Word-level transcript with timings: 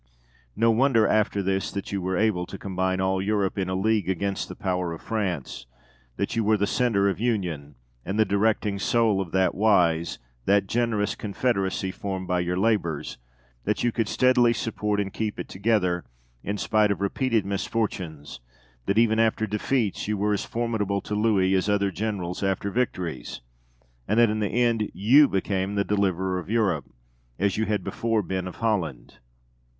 No 0.55 0.71
wonder, 0.71 1.07
after 1.07 1.43
this, 1.43 1.71
that 1.71 1.91
you 1.91 2.01
were 2.01 2.17
able 2.17 2.47
to 2.47 2.57
combine 2.57 2.99
all 2.99 3.21
Europe 3.21 3.59
in 3.59 3.69
a 3.69 3.75
league 3.75 4.09
against 4.09 4.49
the 4.49 4.55
power 4.55 4.93
of 4.93 5.01
France; 5.03 5.67
that 6.15 6.35
you 6.35 6.43
were 6.43 6.57
the 6.57 6.65
centre 6.65 7.07
of 7.07 7.19
union, 7.19 7.75
and 8.03 8.17
the 8.17 8.25
directing 8.25 8.79
soul 8.79 9.21
of 9.21 9.29
that 9.31 9.53
wise, 9.53 10.17
that 10.45 10.65
generous 10.65 11.13
confederacy 11.13 11.91
formed 11.91 12.27
by 12.27 12.39
your 12.39 12.57
labours; 12.57 13.19
that 13.65 13.83
you 13.83 13.91
could 13.91 14.07
steadily 14.09 14.53
support 14.53 14.99
and 14.99 15.13
keep 15.13 15.39
it 15.39 15.47
together, 15.47 16.03
in 16.41 16.57
spite 16.57 16.89
of 16.89 16.99
repeated 16.99 17.45
misfortunes; 17.45 18.39
that 18.87 18.97
even 18.97 19.19
after 19.19 19.45
defeats 19.45 20.07
you 20.07 20.17
were 20.17 20.33
as 20.33 20.45
formidable 20.45 21.01
to 21.01 21.13
Louis 21.13 21.53
as 21.53 21.69
other 21.69 21.91
generals 21.91 22.41
after 22.41 22.71
victories; 22.71 23.41
and 24.07 24.19
that 24.19 24.31
in 24.31 24.39
the 24.39 24.47
end 24.49 24.89
you 24.95 25.27
became 25.27 25.75
the 25.75 25.83
deliverer 25.85 26.39
of 26.39 26.49
Europe, 26.49 26.89
as 27.37 27.55
you 27.57 27.65
had 27.67 27.83
before 27.83 28.23
been 28.23 28.47
of 28.47 28.55
Holland. 28.55 29.19